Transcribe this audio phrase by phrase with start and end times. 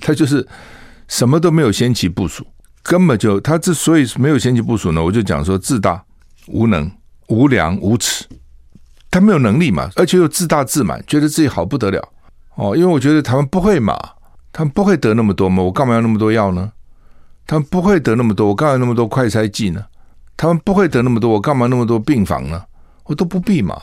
[0.00, 0.46] 他就是
[1.08, 2.46] 什么都没有先期部署，
[2.82, 6.04] 根本就他之所以没有先期部署呢，我就讲说自大、
[6.48, 6.90] 无能、
[7.28, 8.24] 无良、无耻，
[9.10, 12.08] 他没有能力嘛，而且又自大自满，觉得自己好不得了
[12.54, 12.76] 哦。
[12.76, 13.98] 因为我觉得他们不会嘛，
[14.52, 16.72] 他们不会得那么多嘛，我干嘛要那么多药呢？
[17.46, 19.84] 他们不会得那么多，我干嘛那么多快筛剂呢？
[20.36, 22.64] 他们不会得那么多，我干嘛那么多病房呢？
[23.04, 23.80] 我都不必嘛，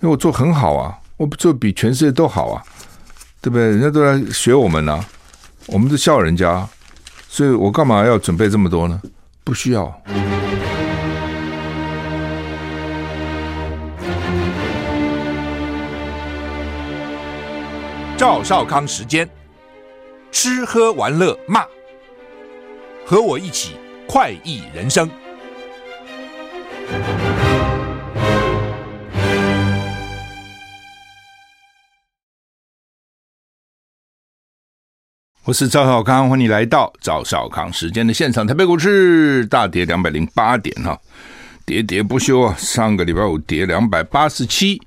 [0.00, 2.62] 因为我做很好啊，我做比全世界都好啊，
[3.40, 3.70] 对不对？
[3.70, 5.02] 人家都来学我们呢、
[5.68, 6.68] 我们都笑人家，
[7.28, 9.00] 所以我干嘛要准备这么多呢？
[9.42, 9.92] 不需要。
[18.16, 19.28] 赵少康时间，
[20.30, 21.64] 吃喝玩乐骂，
[23.04, 23.76] 和我一起
[24.08, 25.10] 快意人生。
[35.46, 38.44] 我是赵少康，欢迎来到赵少康时间的现场。
[38.44, 41.00] 台北股市大跌两百零八点哈，
[41.64, 42.56] 跌跌不休啊！
[42.58, 44.82] 上个礼拜五跌两百八十七，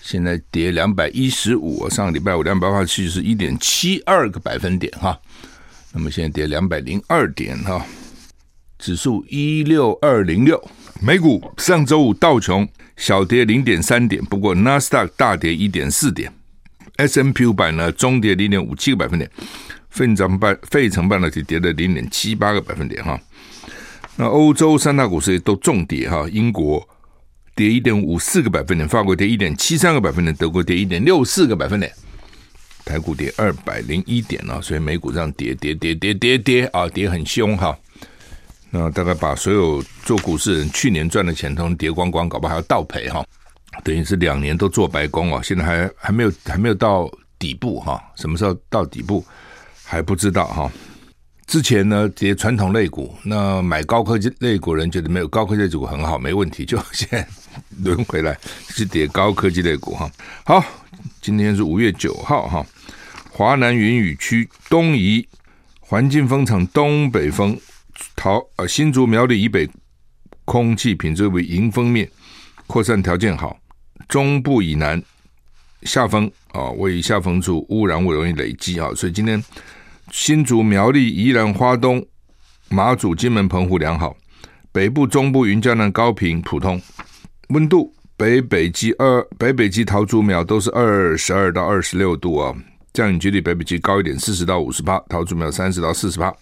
[0.00, 1.86] 现在跌两百一十五。
[1.90, 5.20] 上个礼拜五两百八十七是一点七二个百分点哈，
[5.92, 7.84] 那么现在跌两百零二点哈，
[8.78, 10.58] 指数一六二零六。
[11.02, 12.66] 美股上周五道琼
[12.96, 16.32] 小跌零点三点，不过纳斯达克大跌一点四点
[16.96, 19.30] ，S&P 五百呢中跌零点五七个百分点。
[19.90, 23.18] 费城半费城半导体跌了零点七八个百分点哈，
[24.16, 26.86] 那欧洲三大股市都重跌哈，英国
[27.54, 31.92] 跌一点五四个百分点，法国跌一点七三个百分点，德国跌一点六四个百分点，
[32.84, 37.76] 台股跌二百零一点啊，所以美股这样跌跌跌跌跌跌啊，跌很凶哈。
[38.70, 43.24] 那大概把所有做股市人去年赚的钱都跌光光，搞不好还要倒赔哈，
[43.82, 49.24] 等于是两年都做白工哦，现在还还没有还没有到底部哈，什么时候到底部？
[49.90, 50.70] 还不知道哈，
[51.46, 57.26] 之前呢跌传统类股，那买高科技类股人觉得没有高科技类股很好，没问题，就 现在
[57.82, 58.38] 轮回来
[58.68, 60.10] 是跌高科技类股哈。
[60.44, 60.62] 好，
[61.22, 62.66] 今天是五月九号哈，
[63.30, 65.26] 华南云雨区东移，
[65.80, 67.58] 环境风场东北风，
[68.14, 69.66] 桃呃新竹苗栗以北
[70.44, 72.06] 空气品质为迎风面，
[72.66, 73.58] 扩散条件好，
[74.06, 75.02] 中部以南
[75.84, 79.42] 下风啊，位于下风处污染物容易累积啊，所以今天。
[80.10, 82.04] 新竹、苗栗、宜兰、花东、
[82.68, 84.16] 马祖、金门、澎湖良好，
[84.72, 86.80] 北部、中部、云嘉南、高屏普通。
[87.48, 92.54] 温度北北基二、北北基桃竹苗都是二十二到二十六度啊。
[92.92, 96.32] 降雨几率北北基高一点，四十到五十八，桃竹苗三十到四十八。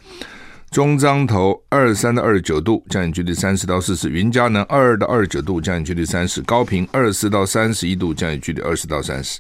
[0.71, 4.09] 中彰投二十三到二十九度，降雨几率三十到四十。
[4.09, 6.43] 云嘉南二到二十九度，降雨几率三十。
[6.43, 9.39] 高屏二十四到三十一度，降雨几率二十到三十。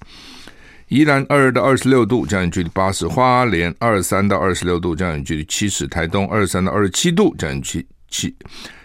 [0.88, 8.32] 宜兰二到二十六度，降雨距离八十；花莲二三到二十六度，降雨距离七十；台东二三到二十七度，降雨七七，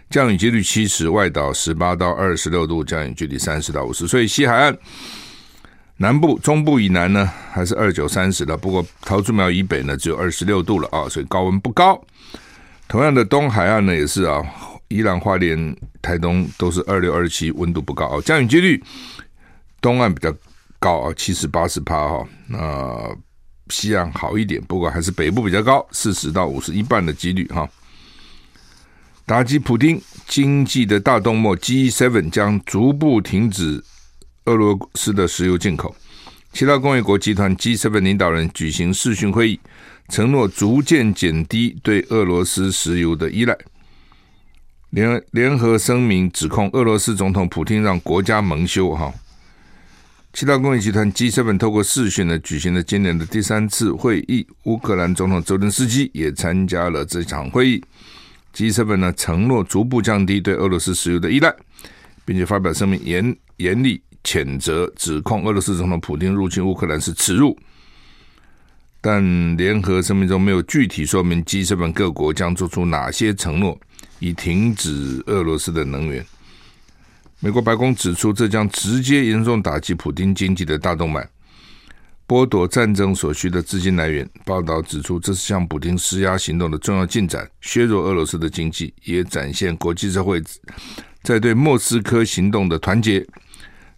[0.09, 4.07] 降雨几率七十；外岛十八到二十六度，降雨距离三十到五十。
[4.07, 4.75] 所以西海岸
[5.97, 8.57] 南部、中部以南呢，还是二九三十的。
[8.57, 12.03] 不过桃竹苗以北呢，只有二十六度了啊，所以高温不高。
[12.88, 14.41] 同样的，东海岸呢也是啊，
[14.88, 18.83] 宜兰花莲、台东都是二六二七，温度不高啊，降雨几率
[19.79, 20.35] 东岸比较。
[20.81, 23.16] 高啊，七十八十趴哈，那
[23.69, 27.69] 西岸好一点，不过还是北部比较高，四十到五十一半的几率哈。
[29.28, 33.81] 打击普丁经济的大动脉，G7 将逐步停止
[34.46, 35.96] 俄罗斯的石油进口。
[36.52, 39.59] 其他工业国集团 G7 领导人举行视讯会议，
[40.09, 43.56] 承诺逐渐减低对俄罗斯石油的依赖。
[44.90, 49.13] 联联合声明指控俄罗斯总统普丁让国家蒙羞哈。
[50.34, 57.84] 其他工业集团 G7 透过视讯呢举行了今年的第三次会议，乌克兰总统泽连斯基也参加了这场会议。
[58.56, 61.53] G7 呢承诺逐步降低对俄罗斯石油的依赖，
[62.24, 67.58] 并且发表声明严严厉谴责指控俄罗斯总统普京入侵乌克兰是耻辱。
[69.02, 73.78] 但联合声明中没有具体说明 G7 各国将做出哪些承诺
[74.19, 76.25] 以停止俄罗斯的能源。
[77.44, 81.28] 美国白宫指出，这将直接严重打击普丁经济的大动脉，
[82.28, 84.30] 剥夺战争所需的资金来源。
[84.46, 90.40] 报道指出，这是向普丁施压行动的重要进展，削弱俄罗斯的经济，也展现国际社会
[91.24, 93.26] 在对莫斯科行动的团结。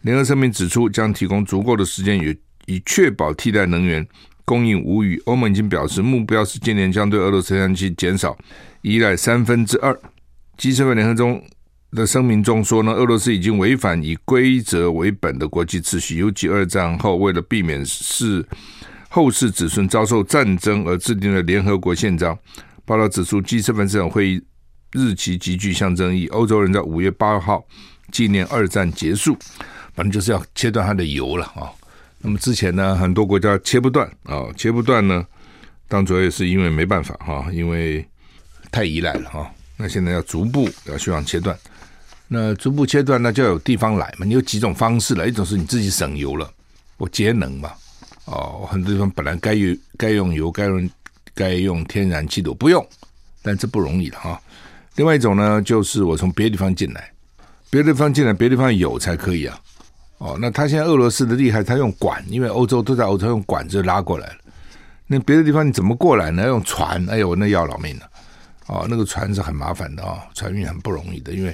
[0.04, 4.08] 联合声明指出，将提供足够的时间，以以确保替代能源
[4.46, 5.22] 供应无虞。
[5.26, 8.38] 欧盟已经表示，目标是今年将对俄罗斯天然气减少
[8.84, 9.94] 依赖三分之二。
[10.58, 11.44] G7 联合中。
[11.96, 18.46] 的声明中说呢，俄罗斯已经违反以规则为本的国际秩序，尤其二战后为了避免是
[19.10, 22.38] 后世子孙遭受战争而制定了联合国宪章。
[22.86, 24.44] 报道指出，G7 分会议
[24.92, 26.28] 日期极具象征意义。
[26.28, 27.64] 欧洲人在五月八号
[28.12, 29.38] 纪念二战结束，
[29.94, 31.72] 反正就是要切断它的油了啊。
[32.20, 35.26] 那么之前呢，很多国家切不断啊，切不断呢，
[35.88, 38.06] 当主要也是因为没办法哈，因为
[38.72, 39.50] 太依赖了哈。
[39.78, 41.58] 那现在要逐步要希望切断，
[42.28, 44.26] 那逐步切断那就要有地方来嘛。
[44.26, 46.50] 你有几种方式了，一种是你自己省油了，
[46.98, 47.72] 我节能嘛。
[48.26, 50.90] 哦，很多地方本来该用该用油该用
[51.36, 52.88] 该用天然气都不用，
[53.42, 54.42] 但这不容易的哈。
[54.96, 57.12] 另外一种呢，就是我从别的地方进来，
[57.70, 59.60] 别的地方进来，别的地方有才可以啊。
[60.20, 64.38] 哦，那他现在俄罗斯的厉害，他用管，因为欧洲都在欧洲用管子拉过来了。
[65.06, 66.48] 那别的地方你怎么过来呢？
[66.48, 68.10] 用船，哎呦，那要老命了。
[68.68, 71.54] 哦，那个船是很麻烦的啊，船运很不容易的，因为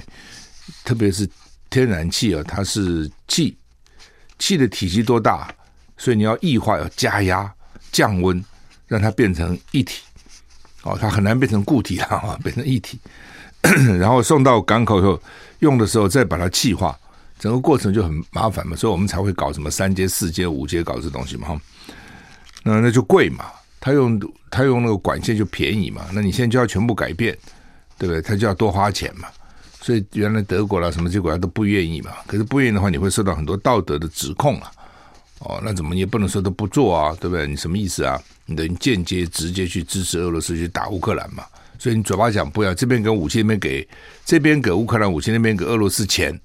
[0.84, 1.28] 特别是
[1.68, 3.56] 天然气啊，它是气，
[4.38, 5.52] 气的体积多大，
[5.96, 7.52] 所以你要液化，要加压、
[7.92, 8.44] 降温，
[8.86, 10.02] 让它变成液体。
[10.82, 12.98] 哦，它很难变成固体啊， 变成液体，
[14.00, 15.22] 然后送到港口以后，
[15.58, 16.98] 用的时候再把它气化。
[17.38, 21.60] 整个过程就很麻烦嘛，所以我们才会搞什么三阶、四阶、五阶搞这东西嘛，哈。
[22.62, 23.46] 那那就贵嘛，
[23.80, 24.20] 他用
[24.50, 27.36] 他用那个管线就便宜嘛，那你现在就要全部改变，
[27.96, 28.20] 对不对？
[28.20, 29.28] 他就要多花钱嘛。
[29.80, 34.70] 所以原来德国啦什么这些国家都不愿意嘛，可是不愿意的话，你会受到很多道德的指控啊。
[35.40, 37.46] 哦，那怎么也不能说都不做啊，对不对？
[37.46, 38.20] 你什么意思啊？
[38.44, 41.42] 你等于间接直接去支持俄罗斯去打乌克兰嘛。
[41.78, 43.88] 所以你嘴巴讲不要，这边给武器，那边给
[44.26, 46.38] 这边给乌克兰武器，那边给俄罗斯钱。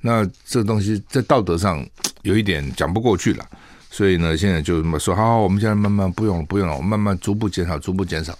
[0.00, 1.86] 那这东西在道德上
[2.22, 3.46] 有一点讲不过去了，
[3.88, 8.36] 所以呢，现在就这么说，好好，我们现在慢慢不用，不用了，我们慢慢逐步减少，逐步减少。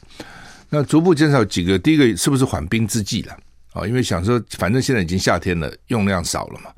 [0.69, 3.37] 那逐步减少几个，第一个是不是缓兵之计了
[3.73, 3.87] 啊？
[3.87, 6.71] 因为想说，反正现在已经夏天了，用量少了嘛，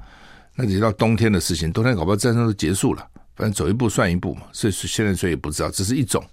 [0.55, 3.06] 那直到冬天的事情，冬天搞不好战争都结束了，
[3.37, 4.43] 反正走一步算一步嘛。
[4.52, 6.25] 所以现在所以也不知道，这是一种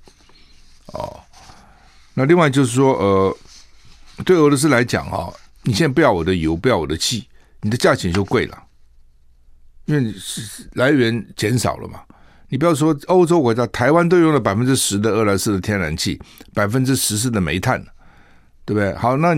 [0.87, 1.19] 哦。
[2.13, 3.37] 那另外就是说，呃，
[4.25, 5.31] 对俄罗斯来讲啊，
[5.63, 7.27] 你现在不要我的油，不要我的气。
[7.63, 8.63] 你的价钱就贵了，
[9.85, 12.01] 因为是来源减少了嘛。
[12.49, 16.19] 你不要说欧洲国家，台湾都用了百分之十的俄罗斯的天然气，
[16.55, 17.79] 百分之十四的煤炭，
[18.65, 18.93] 对不对？
[18.95, 19.35] 好，那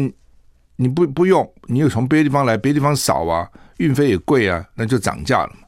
[0.75, 3.47] 你不不用，你又从别的地方来，别的地方少啊，
[3.77, 5.67] 运费也贵啊，那就涨价了嘛。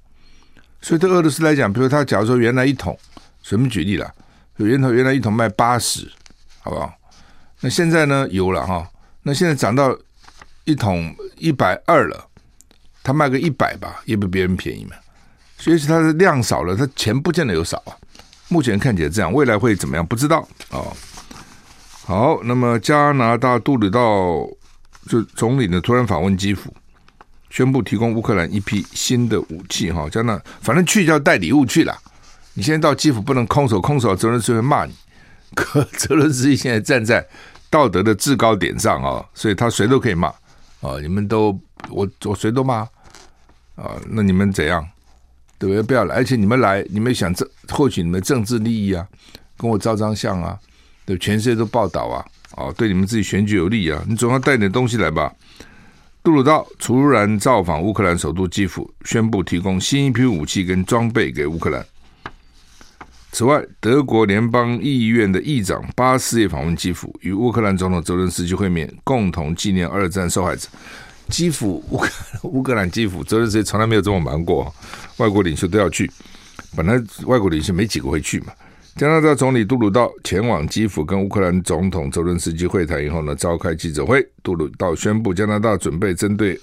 [0.82, 2.98] 所以对俄罗斯来讲，比如他假如说原来一桶，
[3.42, 4.14] 随便举例了，
[4.58, 6.12] 源头原来一桶卖八十，
[6.60, 6.94] 好不好？
[7.62, 8.88] 那现在呢，有了哈，
[9.24, 9.96] 那现在涨到
[10.64, 12.28] 一桶一百二了。
[13.04, 14.96] 他卖个一百吧，也比别人便宜嘛。
[15.60, 17.94] 所以是它的量少了，他钱不见得有少啊。
[18.48, 20.04] 目前看起来这样，未来会怎么样？
[20.04, 20.92] 不知道哦。
[22.04, 24.48] 好，那么加拿大杜鲁道
[25.08, 26.74] 就总理呢突然访问基辅，
[27.50, 30.10] 宣布提供乌克兰一批新的武器哈。
[30.10, 31.98] 加拿大反正去就要带礼物去了。
[32.54, 34.94] 你现在到基辅不能空手，空手泽伦斯会骂你。
[35.56, 37.26] 可泽伦斯基现在站在
[37.70, 40.28] 道德的制高点上啊，所以他谁都可以骂
[40.82, 41.00] 啊。
[41.02, 41.58] 你们都
[41.90, 42.88] 我我谁都骂。
[43.76, 44.88] 啊，那你们怎样？
[45.60, 45.84] 对不对？
[45.84, 49.06] 不要来，而且你们来，你们想挣获取你们政治利益啊，
[49.58, 50.58] 跟我照张相啊，
[51.06, 52.26] 对，全世界都报道啊，
[52.58, 55.32] 哦，对你们自己选举有利啊，你总要带点东西来吧。
[56.24, 61.86] 杜鲁道突然造访乌克兰首都基辅，宣布提供新一批武器跟装备给乌克兰。
[63.32, 70.68] 此外，德国联邦议院的议长巴斯也访问基辅，与乌克兰总统泽伦斯基会面，共同纪念二战受害者。
[71.28, 72.10] 基辅乌克
[72.44, 74.74] 乌克兰基辅，泽连斯基从来没有这么忙过。
[75.18, 76.10] 外国领袖都要去，
[76.76, 78.54] 本来外国领袖没几个会去嘛。
[78.96, 84.26] 加拿大总理杜鲁道前往基辅跟乌克兰总统泽连斯基会谈以后呢，召开记者会。
[84.42, 86.58] 杜鲁道宣布，加拿大准备针对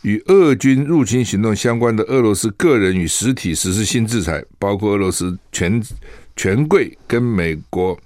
[0.00, 5.80] 与俄军入侵行动相关的俄罗斯个人与实体实施新制裁，包括俄罗斯权
[6.34, 7.96] 权贵跟美国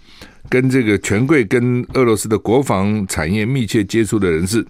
[0.50, 4.62] 跟这个权贵跟俄罗斯的国防产业密切接触的人士。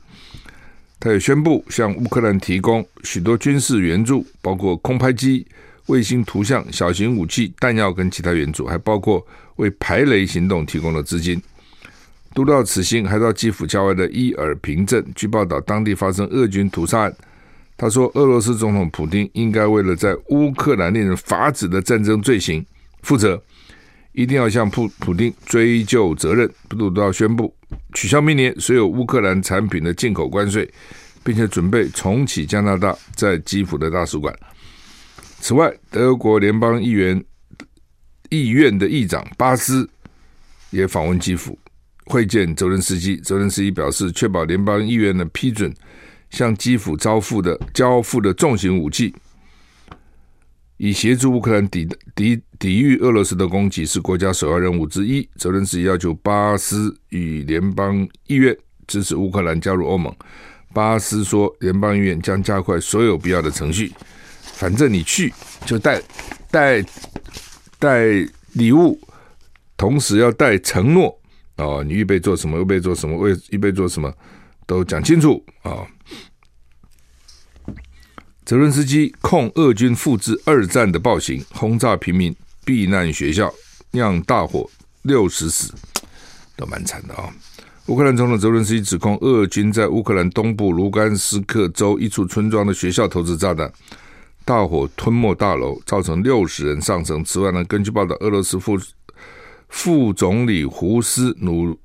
[1.01, 5.45] 他也宣布向乌克兰提供许多军事援助，包括空拍机、
[5.87, 9.25] 卫星图像、小型武器、弹药跟其他援助，还包括
[9.57, 11.41] 为排雷行动提供的资金。
[12.35, 17.15] 都到此行，还到基辅郊外的伊尔平镇，据报道当地发生俄军屠杀案。
[17.77, 22.65] 他说，俄罗斯总统普丁应该为了在乌克兰令人发指的战争罪行
[23.03, 23.43] 负责。
[24.13, 26.51] 一定要向普普丁追究责任。
[26.71, 27.55] 杜鲁道宣布
[27.93, 30.67] 取消明年所有乌克兰产品的进口关税，
[31.23, 34.35] 并且准备重启加拿大在基辅的大使馆。
[35.47, 37.25] 此外，德国联邦议员
[38.31, 39.89] 议院的议长巴斯
[40.71, 41.57] 也访问基辅，
[42.07, 43.17] 会见泽伦斯基。
[43.19, 45.73] 泽伦斯基表示，确保联邦议院的批准
[46.31, 49.15] 向基辅交付的交付的重型武器。
[50.79, 55.29] 以协助乌克兰抵抵抵御俄罗斯的攻击是国家首要任务之一。
[55.37, 58.53] 泽伦斯基要求巴斯与联邦议院
[58.89, 60.13] 支持乌克兰加入欧盟。
[60.75, 63.93] 巴斯说，联邦议院将加快所有必要的程序。
[64.55, 65.33] 反正你去
[65.65, 66.03] 就带
[66.51, 66.85] 带
[67.79, 68.05] 带
[68.53, 68.99] 礼物，
[69.77, 71.19] 同时要带承诺
[71.57, 72.61] 哦，你预备做什么？
[72.61, 73.17] 预备做什么？
[73.17, 74.13] 为预备做什么？
[74.67, 75.87] 都讲清楚啊！
[78.45, 82.35] 泽伦斯基控俄军复制二战的暴行，轰炸平民
[82.65, 83.53] 避难学校，
[83.91, 84.69] 酿大火，
[85.03, 85.73] 六十死，
[86.57, 87.33] 都蛮惨的啊、
[87.87, 93.73] 乌克兰总统泽伦斯基指控俄军在乌克兰东部卢甘斯克州一处村庄的学校投掷炸弹，
[94.47, 97.23] 大火吞没大楼，造成六十人丧生。
[97.25, 98.79] 此外呢，根据报道，俄罗斯副
[99.69, 101.77] 副总理胡斯努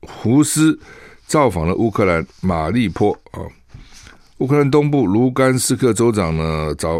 [0.00, 0.80] 胡斯
[1.26, 3.44] 造访了乌克兰马利坡啊。
[4.38, 6.98] 乌克兰东部卢甘斯克州长呢早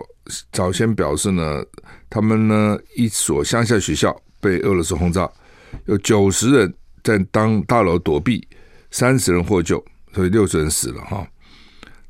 [0.53, 1.65] 早先表示呢，
[2.11, 5.27] 他们呢一所乡下学校被俄罗斯轰炸，
[5.87, 8.47] 有九十人在当大楼躲避，
[8.91, 11.27] 三十人获救，所以六十人死了哈。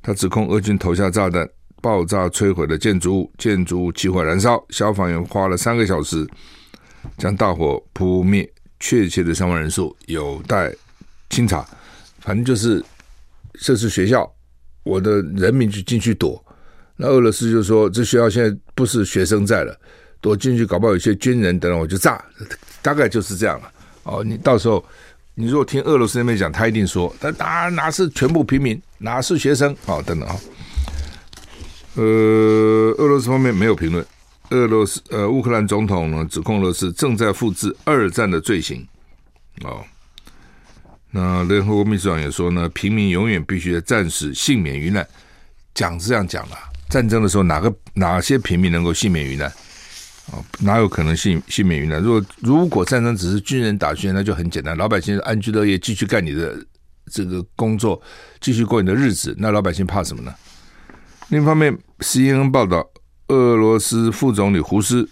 [0.02, 1.48] 他指控俄军投下炸弹，
[1.80, 6.26] 爆炸摧毁了建筑物，建筑物起火燃烧，消防员花了三个小时
[7.16, 8.48] 将大火扑灭，
[8.80, 10.74] 确切的伤亡人数有待
[11.30, 11.66] 清查。
[12.20, 12.84] 反正就是
[13.60, 14.30] 这是学校。
[14.84, 16.42] 我的人民就进去躲，
[16.96, 19.78] 那俄罗斯就说，这学校现在不是学生在了，
[20.18, 22.24] 躲进去搞不好有些军人等等，我就炸，
[22.80, 23.70] 大概就是这样了。
[24.04, 24.82] 哦，你到时候
[25.34, 30.34] 你如果听俄罗斯那边讲，他一定说，他哪哪是全部平民，哪是学生，哦，等等啊。
[31.98, 34.06] 呃，俄罗斯方面没有评论。
[34.50, 38.86] 俄罗斯呃，乌克兰总统呢指控俄罗斯正在复制二战的罪行，
[39.62, 39.84] 哦。
[41.10, 45.06] 那联合国秘书长也说呢，平民永远必须暂时幸免于难。
[45.74, 46.56] 讲是这样讲的，
[46.88, 49.52] 战争的时候哪个哪些平民能够幸免于难？
[50.30, 52.00] 哦，哪有可能幸幸免于难？
[52.00, 56.56] 如果如果战争只是军人打军人，那就很简单，老百姓安居乐业，继续干你的
[57.10, 58.00] 这个工作，
[58.40, 60.32] 继续过你的日子，那老百姓怕什么呢？
[61.30, 62.88] 另一方面，CNN 报道，
[63.26, 65.06] 俄罗斯副总理胡斯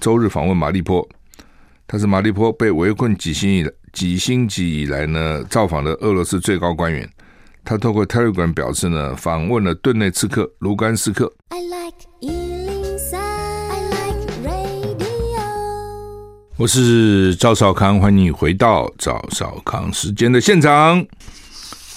[0.00, 1.08] 周日访问马利坡，
[1.86, 3.72] 他是马利坡被围困几星期的。
[3.92, 7.08] 几星期以来呢，造访的俄罗斯最高官员。
[7.64, 11.32] 他透过 Telegram 表示呢，访问了顿内刺客、卢甘斯克。
[11.50, 14.98] I like 103, I like radio。
[16.56, 21.06] 我是赵少康，欢迎你回到赵少康时间的现场。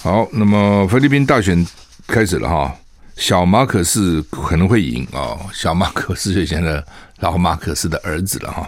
[0.04, 1.66] 好，那么菲律宾大选
[2.06, 2.76] 开始了哈，
[3.18, 5.38] 小马可仕可能会赢哦。
[5.52, 6.82] 小马可仕就现在
[7.20, 8.66] 老马可仕的儿子了哈。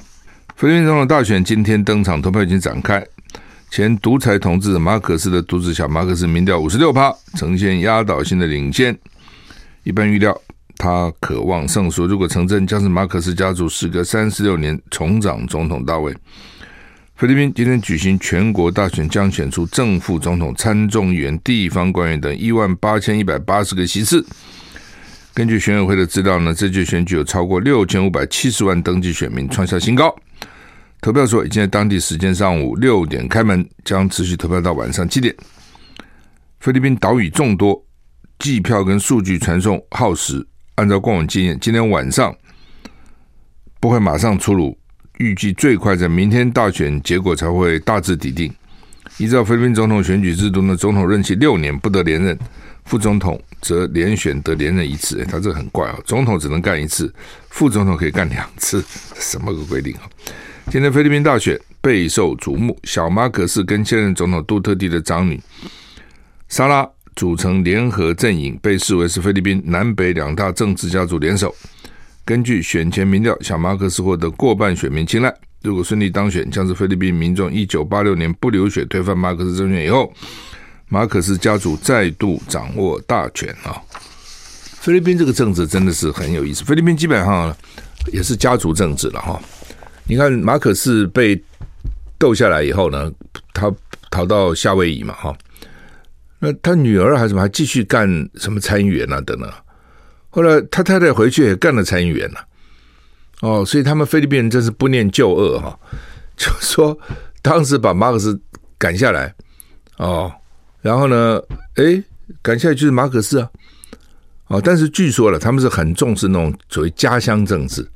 [0.55, 3.05] 菲律宾总统大选今天登场，投票已经展开。
[3.69, 8.97] 前独裁统治马可仕的独子小马可仕民调五十六趴，呈现压倒性的领先。
[9.83, 10.35] 一般预料
[10.75, 16.11] 他渴望胜出，如果成真，将是马可仕家族时隔三十六年重掌总统大位。
[17.19, 24.25] 菲律宾今天举行全国大选，将选出正副总统、参众议员、地方官员等一万八千一百八十个席次。
[25.33, 30.15] 根据选委会的资料呢，这届选举有超过六千五百七十万登记选民，创下新高。
[31.01, 35.35] 投票所已经在当地时间上午六点开门，将持续投票到晚上七点。
[36.61, 37.85] 菲律宾岛屿众多，
[38.37, 40.47] 计票跟数据传送耗时。
[40.75, 42.33] 按照过往经验，今天晚上
[43.81, 44.77] 不会马上出炉，
[45.19, 48.51] 预计最快在明天大选结果才会大致底定。
[49.17, 52.37] 依照菲律宾总统选举制度呢，总统任期六年不得连任，
[52.85, 55.19] 副总统则连选得连任一次。
[55.19, 57.13] 诶，他这个很怪啊，总统只能干一次，
[57.51, 58.81] 副总统可以干两次，
[59.19, 60.07] 什么个规定啊？
[60.71, 65.37] 今天菲律宾大选备受瞩目，小马可是跟现任总统杜特地的长女
[66.47, 71.53] 莎拉组成联合阵营，被视为是菲律宾南北两大政治家族联手。
[72.29, 75.35] 根据选前民调，小马可仕获得过半选民青睐。
[75.63, 80.13] 如果顺利当选，将是菲律宾民众一九八六年不流血推翻马克思政权以后，
[80.89, 83.81] 马可仕家族再度掌握大权啊！
[84.79, 87.51] 菲律宾这个政治真的是很有意思，菲律宾基本上
[88.13, 89.41] 也是家族政治了哈。
[90.03, 91.43] 你看，马可仕被
[92.19, 93.11] 斗下来以后呢，
[93.55, 93.73] 他
[94.11, 95.35] 逃到夏威夷嘛，哈，
[96.37, 99.51] 那他女儿还什么还继续干什么参议员啊等等。
[100.29, 102.45] 后来他太太回去也干了参议员了，
[103.41, 105.77] 哦，所以他们菲律宾人真是不念旧恶哈，
[106.37, 106.97] 就说
[107.41, 108.39] 当时把马克思
[108.77, 109.33] 赶下来，
[109.97, 110.31] 哦，
[110.81, 111.41] 然后呢，
[111.75, 112.03] 诶，
[112.41, 113.49] 赶下来就是马可仕啊，
[114.47, 117.87] 哦，但是据说了，他们是很重视那种所谓家乡政治，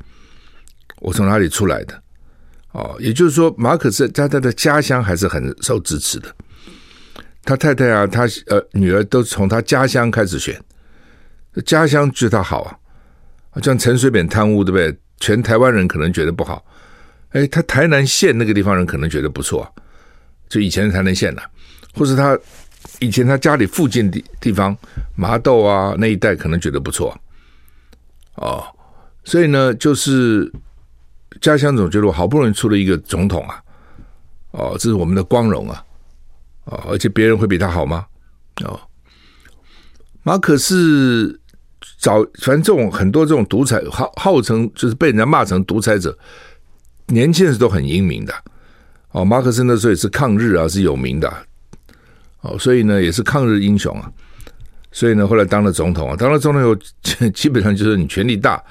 [1.00, 2.02] 我从哪里出来的。
[2.72, 6.36] 哦，也就是说，马可仕在他的家乡还是很受支持的。
[7.46, 10.60] 他太太啊，他呃女儿都从他家乡开始选，
[11.62, 12.78] 家乡觉得他好啊。
[13.62, 15.00] 像陈水扁贪污，对不对？
[15.20, 16.66] 全台湾人可能觉得不好，
[17.30, 19.72] 哎，他台南县那个地方人可能觉得不错，
[20.50, 21.44] 就以前的台南县了，
[21.94, 22.38] 或是他
[23.00, 24.76] 以前他家里附近的地方
[25.16, 27.16] 麻豆啊那一带可能觉得不错，
[28.36, 28.66] 哦，
[29.24, 30.52] 所以呢，就是
[31.40, 33.64] 家乡总觉得我好不容易出了一个总统啊，
[34.52, 35.86] 哦，这是我们的光荣啊，
[36.66, 38.06] 哦，而且别人会比他好吗？
[38.66, 38.78] 哦，
[40.24, 41.40] 马可是。
[42.04, 46.16] 早，反正这种很多这种独裁号号称就是被人家骂成独裁者，
[47.08, 48.34] 年轻人都很英明的
[49.12, 49.24] 哦。
[49.24, 51.34] 马克思那时候也是抗日啊，是有名的
[52.42, 54.12] 哦，所以呢也是抗日英雄啊。
[54.92, 56.76] 所以呢后来当了总统啊，当了总统以后，
[57.32, 58.62] 基本上就是你权力大，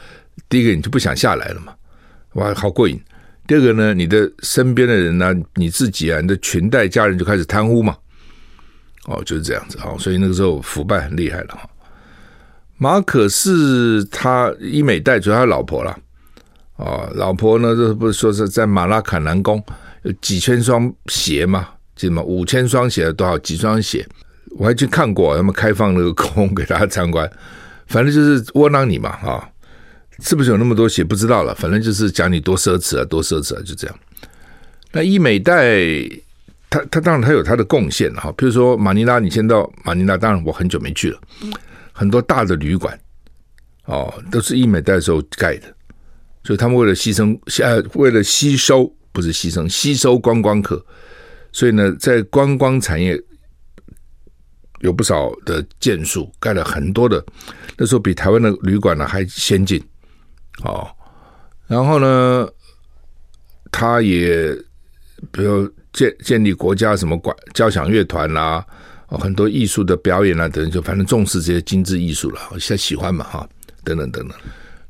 [0.51, 1.75] 第一个你就不想下来了嘛，
[2.35, 3.01] 哇，好过瘾。
[3.47, 7.97] 第二个呢，你的身边的人呢、你自己啊，你的裙带家人就开始贪污嘛，
[9.07, 9.97] 哦，就是这样子啊。
[9.99, 11.67] 所以那个时候腐败很厉害了哈。
[12.83, 15.97] 马可是他伊美代，主要他老婆了
[16.75, 19.63] 哦，老婆呢，这不是说是在马拉卡南宫
[20.03, 21.69] 有几千双鞋吗？
[21.97, 22.21] 什么？
[22.25, 23.39] 五千双鞋多少？
[23.39, 24.05] 几双鞋？
[24.59, 27.31] 我还去看过，他们开放那个宫给大家参观。
[27.87, 29.49] 反正就是窝囊你嘛啊，
[30.19, 31.05] 是不是有那么多鞋？
[31.05, 31.55] 不知道了。
[31.55, 33.97] 反正就是讲你多奢侈啊，多奢侈啊，就这样。
[34.91, 35.79] 那医美代，
[36.69, 38.35] 他他当然他有他的贡献哈。
[38.37, 41.21] 比如说马尼拉，你先到马尼拉，当然我很久没去了。
[41.93, 42.99] 很多大的旅馆，
[43.85, 45.75] 哦，都是医美代时候盖的，
[46.45, 50.85] 所以他们为了牺牲，呃，为了吸收，不是牺牲，吸收观光客，
[51.53, 53.21] 所以呢，在观光产业
[54.81, 57.25] 有不少的建树，盖了很多的，
[57.77, 59.83] 那时候比台湾的旅馆呢还先进，
[60.65, 60.91] 哦，
[61.67, 62.49] 然后呢，
[63.71, 64.53] 他也
[65.31, 68.67] 比如建建立国家什么管交响乐团啦、
[69.19, 73.49] 很多艺术的表演啊，等就反正重视这些精致艺术了，现在喜欢嘛哈，
[73.85, 74.37] 等等等等。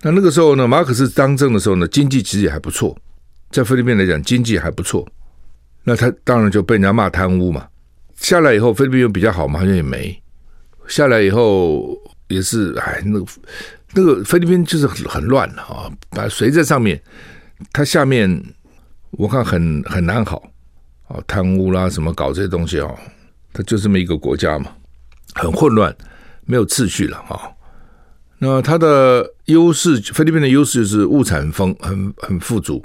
[0.00, 2.96] 那那个时候呢，马可仕当政的时候呢，经济其实也还不错，
[3.50, 5.06] 在菲律宾来讲经济还不错。
[5.84, 7.66] 那他当然就被人家骂贪污嘛。
[8.16, 10.16] 下来以后，菲律宾又比较好嘛，好像也没。
[10.86, 11.96] 下来以后
[12.28, 13.26] 也是，哎，那个
[13.92, 17.00] 那个菲律宾就是很很乱啊，把谁在上面，
[17.72, 18.42] 他下面
[19.12, 20.42] 我看很很难好
[21.08, 22.96] 啊，贪污啦什么搞这些东西哦。
[23.52, 24.72] 它就这么一个国家嘛，
[25.34, 25.94] 很混乱，
[26.46, 27.50] 没有秩序了啊。
[28.38, 32.84] 那它的优势，菲律宾的优势就是物产丰很很富足、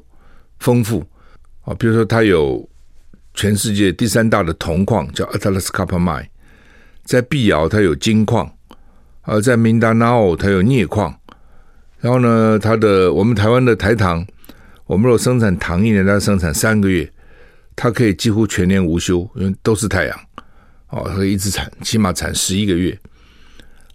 [0.60, 1.04] 丰富
[1.64, 1.74] 啊。
[1.74, 2.70] 比如说，它有
[3.34, 6.28] 全世界第三大的铜矿，叫 Atlas-Campamay Mine，
[7.04, 8.52] 在碧瑶它有金矿，
[9.22, 11.20] 而在明达纳欧它有镍矿。
[12.00, 14.24] 然后呢，它的我们台湾的台糖，
[14.86, 17.12] 我们如果生产糖一年，它生产三个月，
[17.76, 20.20] 它可以几乎全年无休，因为都是太阳。
[20.90, 22.98] 哦，可以一直产，起码产十一个月。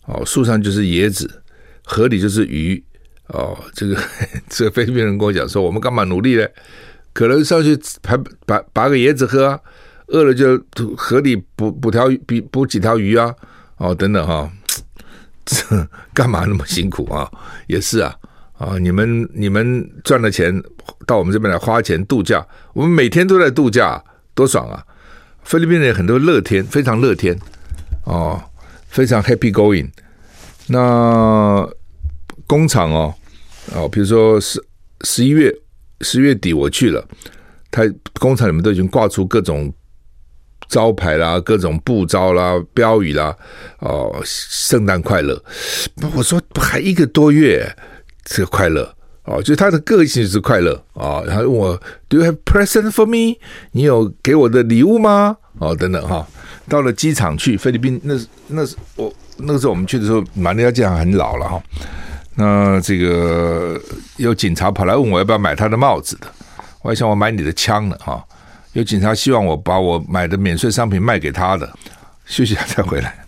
[0.07, 1.43] 哦，树上就是椰子，
[1.85, 2.83] 河里就是鱼。
[3.29, 3.97] 哦，这个
[4.49, 6.47] 这个菲律宾人跟我讲说，我们干嘛努力呢？
[7.15, 9.61] 可能上去拔拔拔个椰子喝啊，
[10.09, 10.63] 饿了就
[10.97, 13.35] 河里捕捕条鱼，捕捕几条鱼啊。
[13.77, 14.51] 哦，等等哈、哦，
[15.45, 17.31] 这干嘛那么辛苦啊？
[17.69, 18.15] 也是啊，
[18.59, 20.63] 啊，你们你们赚了钱
[21.07, 24.03] 到我们这边来花钱度假，我们每天都在度假，
[24.35, 24.85] 多爽啊！
[25.45, 27.39] 菲律宾人很多乐天，非常乐天
[28.05, 28.43] 哦，
[28.89, 29.91] 非常 happy going。
[30.69, 31.69] 那
[32.47, 33.15] 工厂哦，
[33.75, 34.65] 哦，比如说十
[35.03, 35.55] 十一月
[36.01, 37.07] 十月底我去了，
[37.71, 37.83] 他
[38.15, 39.73] 工厂里面都已经挂出各种
[40.69, 43.37] 招牌啦、各种布招啦、标语啦，
[43.81, 45.43] 哦，圣诞快乐。
[46.15, 47.77] 我说还一个多月，
[48.25, 48.95] 这快乐。
[49.25, 53.39] 哦，就他的个性是快乐啊、哦，然后问我，Do you have present for me？
[53.71, 55.37] 你有给我的礼物吗？
[55.59, 56.27] 哦，等等哈、
[56.69, 58.15] 到了机场去菲律宾，那
[58.49, 61.63] 那是我那个时候我们去的时候，马尼拉机场很老了哈、
[62.35, 63.81] 那这个
[64.17, 66.27] 有警察跑来问我要不要买他的帽子的，
[66.83, 68.25] 我还想我买你的枪呢哈、
[68.73, 71.71] 有警察希望我把我买的免税商品卖给他的，
[72.25, 73.25] 休息一下再回来。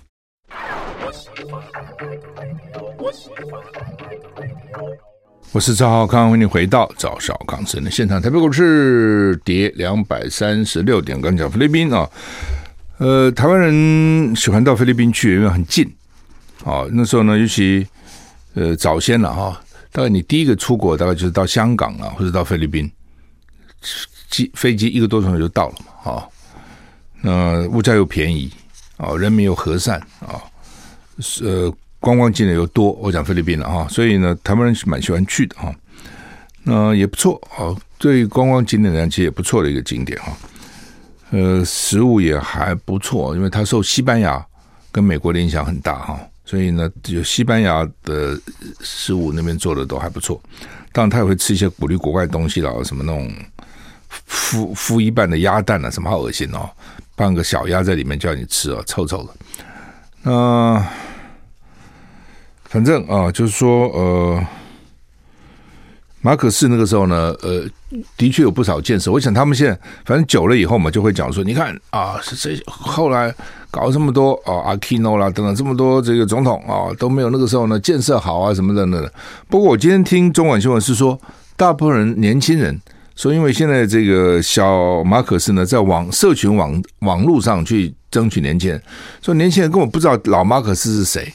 [5.55, 8.21] 我是赵少康，欢迎回到赵少康真的现场。
[8.21, 12.11] 台北股市跌两百三十六点，刚讲菲律宾啊，
[12.99, 15.87] 呃，台湾人喜欢到菲律宾去，因为很近
[16.65, 16.85] 啊。
[16.91, 17.87] 那时候呢，尤其
[18.55, 19.63] 呃早先了哈，
[19.93, 22.91] 大概你第一个出国，大概就是到香港啊，或者到菲律宾，
[24.31, 26.27] 机飞机一个多钟头就到了嘛啊。
[27.21, 28.51] 那物价又便宜
[28.97, 30.43] 啊，人民又和善啊，
[31.45, 31.73] 呃。
[32.05, 35.75] 观光景点又多，我讲菲律宾了哈，所以呢，台湾人是蛮喜欢去的哈。
[36.63, 40.37] 那也不错啊，对观光景点来讲，其实也不错的一个景点哈。
[41.31, 44.45] 呃，食物也还不错，因为它受西班牙
[44.93, 46.21] 跟美国的影响很大哈。
[46.45, 48.39] 所以呢，有西班牙的
[48.83, 50.39] 食物那边做的都还不错。
[50.93, 53.33] 当然，他也会吃一些古里古怪的东西啦，什么那种
[54.29, 56.69] 孵孵一半的鸭蛋啊，什么好恶心哦，
[57.17, 59.31] 半个小鸭在里面叫你吃啊，臭臭的。
[60.21, 60.87] 那、
[62.75, 64.45] 反正啊，就是说呃。
[66.21, 67.69] 马可仕那个时候呢，呃，
[68.17, 69.13] 的确有不少建设。
[69.13, 73.33] 我想他们现在反正久了以后嘛，就会讲说，你看啊，谁后来
[73.71, 79.07] 搞这么多啊，阿基诺啦等等这么多这个总统啊，都没有那个时候呢建设好啊什么的呢。
[79.51, 81.21] 不过我今天听中广新闻是说，
[81.59, 82.81] 大部分人年轻人
[83.15, 88.83] 说，因为现在这个小马可仕呢，在网社群网网络上去争取年轻人，
[89.21, 91.31] 说年轻人根本不知道老马可仕是谁。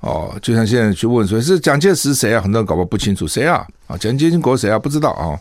[0.00, 2.40] 哦，就像现在去问说，是蒋介石谁啊？
[2.40, 3.66] 很多人搞不不清楚谁啊？
[3.86, 4.78] 啊，蒋经国谁啊？
[4.78, 5.38] 不知道啊，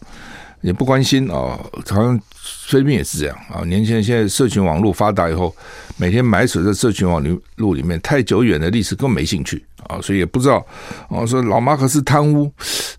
[0.62, 1.58] 也不关心啊。
[1.88, 2.20] 好像
[2.68, 3.64] 菲律宾也是这样啊。
[3.64, 5.56] 年轻人现在社群网络发达以后，
[5.96, 7.24] 每天埋首在社群网
[7.56, 10.66] 络里面，太久远的历史根本没兴趣啊，所以也不知道。
[11.08, 12.52] 哦，说老马可是贪污，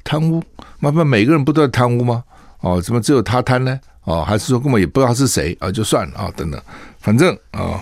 [0.03, 0.43] 贪污，
[0.79, 2.25] 那不每个人不都在贪污吗？
[2.61, 3.79] 哦，怎么只有他贪呢？
[4.05, 5.71] 哦，还是说根本也不知道是谁啊？
[5.71, 6.59] 就算了啊，等等，
[7.01, 7.79] 反正啊，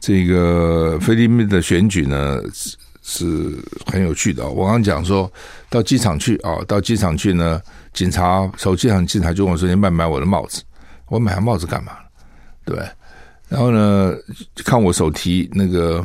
[0.00, 2.40] 这个菲律宾的选举呢。
[3.08, 4.50] 是很有趣的哦。
[4.50, 5.32] 我刚刚讲说
[5.70, 10.60] 到机场去啊，到机场去呢，警察手机上警察就问我说：“你买不买我的帽子？”
[11.06, 11.92] 我买帽子干嘛？
[12.64, 12.76] 对。
[13.48, 14.12] 然后呢，
[14.64, 16.04] 看我手提那个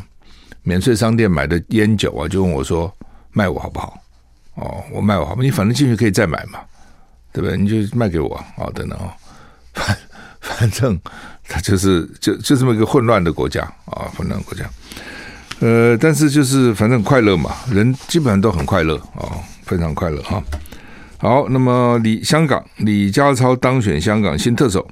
[0.61, 2.93] 免税商店买的烟酒啊，就问我说
[3.33, 3.99] ：“卖我好不好？”
[4.53, 5.43] 哦，我卖我好不好？
[5.43, 6.59] 你反正进去可以再买嘛，
[7.33, 7.57] 对不对？
[7.57, 9.15] 你就卖给我啊，等等啊，
[9.73, 9.97] 反
[10.39, 10.99] 反正
[11.47, 14.69] 他 就是就就这么一个混乱的国家啊，混乱的国家。
[15.61, 20.43] 呃，但是就是反正快乐嘛，人基本上都很快乐啊、非常快乐哈。
[21.19, 24.87] 好，那么李香港李家超当选香港新特首，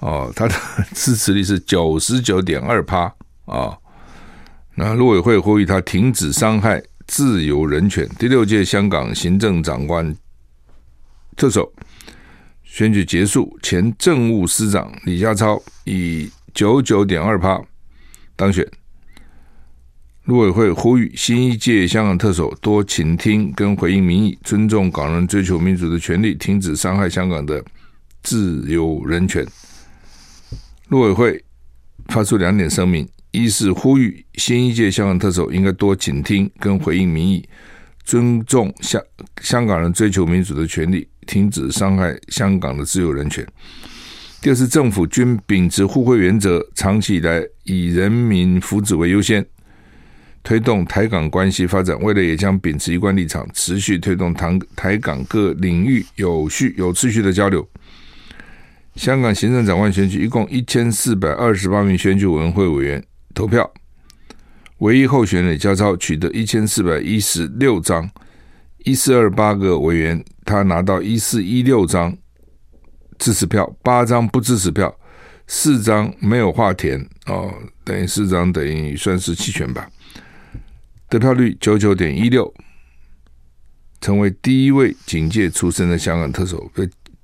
[0.00, 0.54] 哦，他的
[0.94, 3.76] 支持率是 九十九点二趴啊。
[4.74, 8.08] 那陆委会呼吁他停止伤害自由人权。
[8.18, 10.16] 第六届香港行政长官
[11.36, 11.70] 特首
[12.62, 17.60] 选举结束，前政务司长李家超以九九点二趴
[18.34, 18.66] 当选。
[20.24, 27.62] 陆委会呼吁新一届香港特首多倾听跟回应民意，尊重港人追求民主的权利，停止伤害香港的
[28.22, 29.46] 自由人权。
[30.88, 31.44] 陆委会
[32.06, 37.46] 发出两点声明：一是呼吁新一届香港特首应该多倾听跟回应民意，
[38.02, 38.98] 尊重香
[39.42, 43.44] 香港人追求民主的权利，停止伤害香港的自由人权；
[44.40, 49.44] 第二是政府均秉持互惠原则，长期以来以人民福祉为优先。
[50.44, 57.66] 推动台港关系发展，未来也将秉持一贯立场，持续推动台台港各领域有序、有秩序的交流。
[58.94, 63.02] 香港行政长官选举一共一千四百二十八名选举委员会委员
[63.34, 63.68] 投票，
[64.78, 68.08] 唯一候选人李家超取得一千四百一十六张，
[68.84, 72.14] 一四二八个委员他拿到一四一六张
[73.18, 74.94] 支持票，八张不支持票，
[75.46, 77.50] 四张没有划填哦，
[77.82, 79.88] 等于四张等于算是弃权吧。
[81.14, 82.52] 得票率九九点一六，
[84.00, 86.68] 成为第一位警界出身的香港特首。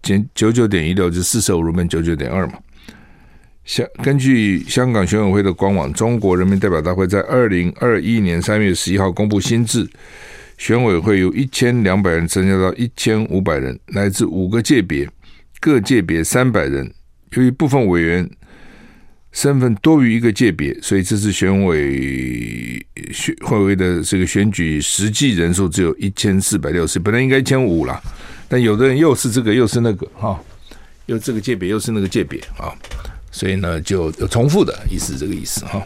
[0.00, 2.54] 减九九点一六就四舍五入变九九点二嘛。
[3.64, 9.84] 香根据香港选委会的官网，中国人民代表大会在二零二一年三月十一号公布新制，
[10.56, 15.08] 选委会由一千两百人增加到一千五百人，来自五个界别，
[15.58, 16.94] 各界别三百人。
[17.32, 18.30] 由于部分委员
[19.32, 28.02] 身份多于一个界别，所以这次选委选会委的这个选举实际人数只有一千四百六十，本来应该一千五了，
[28.48, 30.36] 但有的人又是这个又是那个哈，
[31.06, 32.74] 又这个界别又是那个界别啊，
[33.30, 35.80] 所以呢就有重复的意思，这个意思哈。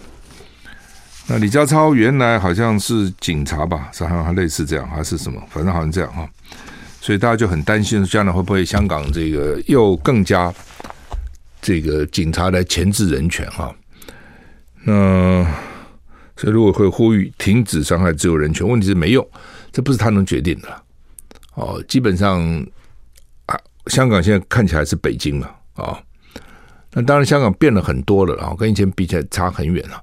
[1.27, 6.27] 那李家超原来好像是警察吧，是好像类似这样，还是什么，反正好像这样哈，
[7.01, 10.53] 所以大家就很担心将来会不会香港这个又更加。
[11.65, 13.75] 这个警察来钳制人权哈，
[14.85, 15.43] 那
[16.37, 19.27] 所以如果会呼吁停止伤害自由人权，问题是没用，
[19.73, 20.83] 这不是他能决定的
[21.55, 21.83] 哦。
[21.89, 22.43] 基本上
[23.47, 25.99] 啊，香港现在看起来是北京了啊。
[26.93, 29.99] 那当然，香港变了很多了啊，跟以前比起来差很远了。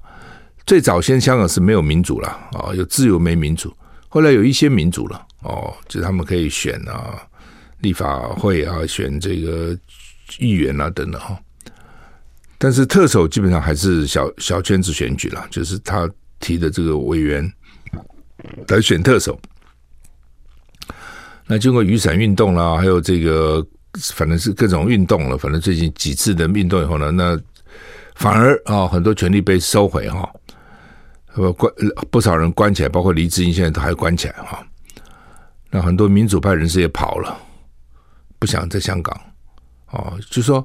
[0.66, 3.72] 最早先香港是没有民主了啊，有自由没民主，
[4.08, 7.22] 后来有一些民主了哦，就他们可以选啊，
[7.82, 9.78] 立法会啊，选这个
[10.40, 11.40] 议员啊等等哈。
[12.62, 17.52] 但是特首基本上还是小小圈子选举了，就是他提的这个委员
[18.68, 19.36] 来选特首。
[21.44, 23.66] 那经过雨伞运动啦，还有这个
[24.14, 27.36] 反正是各种运动了，反正最近几次的运动以后呢，那
[28.14, 30.32] 反而啊很多权力被收回哈。
[31.34, 31.72] 呃关
[32.12, 34.64] 不少人关起来，包括黎智英现在都还关起来哈。
[35.68, 37.36] 那很多民主派人士也跑了，
[38.38, 39.20] 不想在香港
[39.90, 40.64] 哦，就说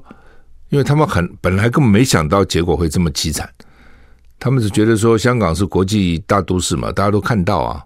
[0.70, 3.48] 因为他们很本来根本没想到结果会这么凄惨，
[4.38, 7.82] 他们只觉得说香港是国际大都市嘛，大家都看到啊，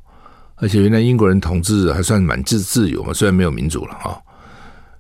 [0.57, 4.23] 而且原来英国人统治还算蛮自自由嘛，虽然没有民主了哈。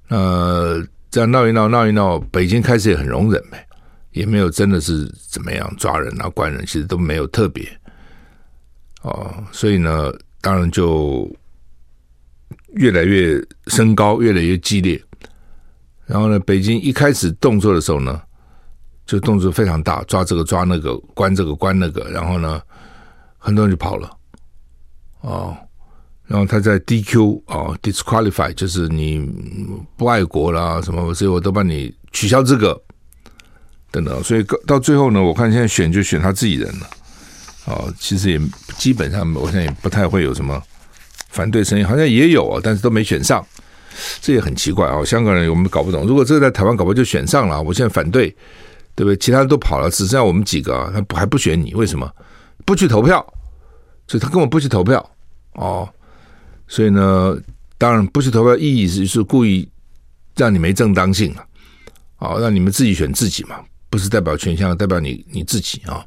[0.09, 3.67] 那这样闹一闹闹一闹，北京开始也很容忍呗。
[4.13, 7.67] 也没有真的是怎么样抓人啊、关人，其实都没有特别
[9.01, 11.35] 哦，所以呢，当然就
[12.75, 15.03] 越来越升高，越来越激烈。
[16.13, 18.21] 然后呢，北京一开始动作的时候呢，
[19.07, 22.61] 就动作非常大，抓这个抓那个，关这个关那个，然后呢，
[23.39, 24.11] 很多人就跑了
[25.23, 25.57] 哦。
[26.27, 29.27] 然后他在 DQ 哦，disqualify 就是你
[29.97, 32.79] 不爱国啦什么，所以我都帮你取消资格。
[33.91, 36.87] 等等，所以到最后呢，我看现在选就选他自己人了，
[37.65, 38.41] 哦，其实也
[38.77, 40.63] 基本上，我现在也不太会有什么
[41.31, 43.43] 反对声音，好像也有啊，但是都没选上，
[44.21, 45.05] 这也很奇怪啊。
[45.05, 48.29] 香港人我们搞不懂，如果这个在台湾搞不就选上了，我现在反对，
[48.95, 49.17] 对不对？
[49.17, 52.11] 其他人都跑了，只剩下我们几个，他还不选你，为什么？
[52.65, 53.25] 不去投票，
[54.07, 55.11] 所以他根本不去投票
[55.55, 55.89] 哦。
[56.69, 57.37] 所以呢，
[57.79, 59.69] 当然不去投票意义是是故意
[60.37, 61.45] 让你没正当性了，
[62.19, 63.57] 哦，让你们自己选自己嘛。
[63.91, 66.03] 不是代表全香，代表你你自己啊！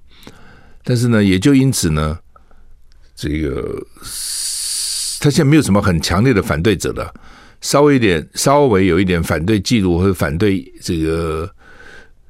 [0.83, 2.17] 但是呢，也就因此呢，
[3.15, 3.79] 这个
[5.19, 7.13] 他现在没有什么很强烈的反对者的，
[7.65, 11.49] 稍微一点、稍微有一点反对记录或者反对这个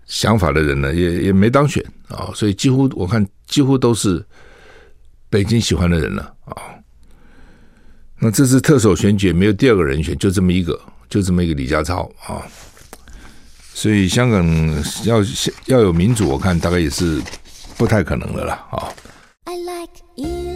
[0.06, 4.26] 想法的人呢，也也没当选啊，所以几乎我看几乎都是
[5.30, 6.56] 北京喜欢的人了啊。
[8.18, 12.42] 那这次特首选举没有第二个人选，就这么一个，就这么一个李家超啊。
[13.74, 14.48] 所以香港
[15.04, 15.18] 要
[15.66, 17.22] 要有民主，我看大概也是
[17.78, 18.88] 不太可能的了啊。
[19.44, 20.55] I like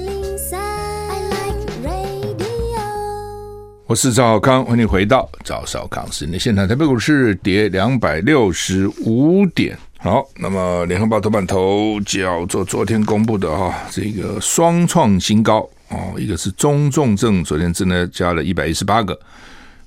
[3.90, 6.68] 我是赵少康，欢迎回到赵少康时间的现场。
[6.68, 9.76] 台北股市跌两百六十五点。
[9.98, 19.20] 好，那么联合报头版头叫做昨天公布的哈，这个双创新高哦，一个是中重症，昨天真的加了一百一十八个。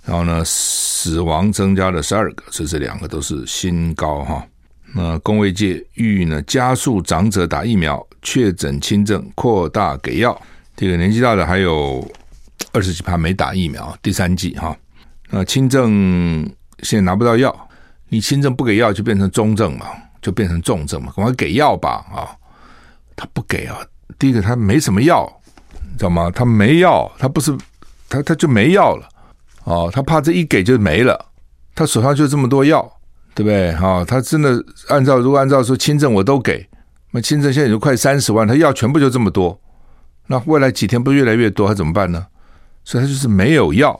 [0.04, 4.44] 然后呢，死亡增加了十二个，所以这两个都是新高哈。
[4.92, 10.36] 那公卫界欲呢加速长者打疫苗，确诊轻症扩大给药。
[10.74, 12.04] 这个年纪大的还有
[12.72, 14.76] 二十几趴没打疫苗，第三剂哈。
[15.30, 16.44] 那轻症
[16.80, 17.68] 现在拿不到药，
[18.08, 19.86] 你轻症不给药就变成中症嘛，
[20.20, 22.36] 就变成重症嘛，赶快给药吧啊！
[23.16, 23.78] 他不给啊，
[24.18, 25.30] 第一个他没什么药，
[25.90, 26.30] 你知道吗？
[26.30, 27.56] 他没药，他不是
[28.08, 29.08] 他他就没药了。
[29.64, 31.26] 哦，他怕这一给就没了，
[31.74, 32.90] 他手上就这么多药，
[33.34, 33.72] 对不对？
[33.74, 36.68] 哈、哦，他真的按照如果按照说轻症我都给，
[37.12, 39.58] 那轻症现在就快三十万，他药全部就这么多，
[40.26, 42.26] 那未来几天不越来越多，他怎么办呢？
[42.84, 43.98] 所以他就是没有药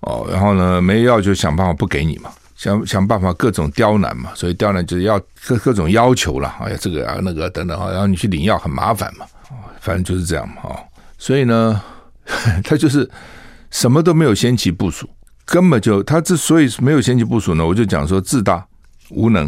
[0.00, 9.26] 哦，然后呢，没有药就想办法不给你嘛，想想办法各种刁难嘛，所以刁难就是要各各种要求了，哎呀这个啊那个等等啊，然后你去领药很麻烦嘛，
[9.80, 10.76] 反正就是这样嘛，哦，
[11.18, 11.82] 所以呢，
[12.64, 13.10] 他就是。
[13.72, 15.08] 什么都没有先期部署，
[15.44, 18.66] 根本就他之所以没有先期部署呢，我就讲说自大、
[19.10, 19.46] 无能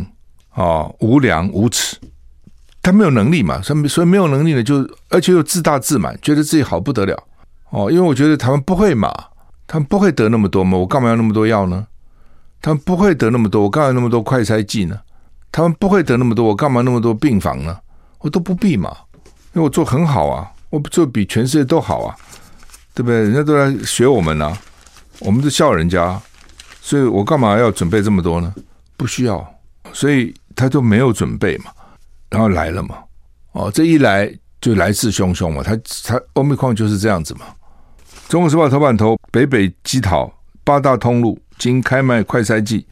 [0.50, 1.96] 啊、无良、无耻，
[2.80, 7.20] 他没有能力嘛，所以所以没有能力呢，就而且又自大自满，觉得自己好不得了
[7.72, 7.90] 哦。
[7.90, 9.12] 因为我觉得他们不会嘛，
[9.66, 11.86] 他们不会得那么多嘛，我干嘛要那么多药呢？
[12.62, 14.98] 他们不会得那么多，我干嘛要那么多快筛剂呢？
[15.50, 17.76] 他们不会得那么多，我干嘛那么多病房呢？
[18.20, 18.96] 我都不必嘛，
[19.52, 22.16] 因为我做很好啊，我做比全世界都好啊。
[22.94, 23.22] 对不对？
[23.22, 24.58] 人家都来学我们呢、啊，
[25.20, 26.20] 我们都笑人家，
[26.82, 28.54] 所以我干嘛要准备这么多呢？
[28.98, 29.42] 不需要，
[29.94, 31.70] 所以他就没有准备嘛，
[32.28, 32.98] 然后来了嘛，
[33.52, 34.30] 哦，这一来
[34.60, 37.46] 就来势汹汹嘛，他他欧米矿就是这样子嘛。
[38.32, 40.32] 中国时报头版头，北北基桃
[40.64, 42.86] 八大通路经开卖快筛剂，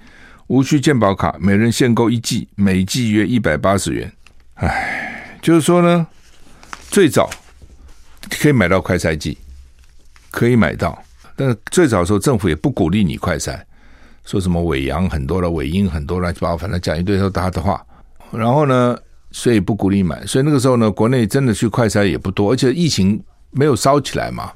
[0.48, 4.12] 无需健保卡，每人限购一剂，每剂约一百八十元。
[4.57, 6.07] 哎，就是说呢，
[6.90, 7.31] 最早
[8.29, 9.38] 可以买到快筛剂。
[10.31, 11.03] 可以买到，
[11.35, 13.59] 但是最早的时候政府也不鼓励你快筛，
[14.26, 17.83] 说什么伪阳很多了，伪阴很多乱七八糟，反正讲一堆说大的话。
[18.31, 18.94] 然后呢，
[19.31, 23.18] 所以不鼓励买，所以那个时候呢，国内真的去快筛也不多，而且疫情
[23.53, 24.53] 没有烧起来嘛，